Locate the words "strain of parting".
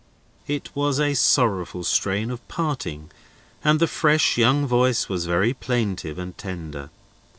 1.83-3.11